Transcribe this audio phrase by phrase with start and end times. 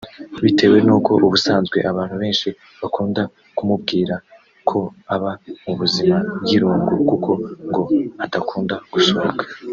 [0.43, 2.49] bitewe nuko ubusanzwe abantu benshi
[2.81, 3.21] bakunda
[3.57, 4.15] kumubwira
[4.69, 4.79] ko
[5.15, 5.31] aba
[5.63, 7.29] mu buzima bw’irungu kuko
[7.69, 7.83] ngo
[8.25, 9.43] adakunda gusohoka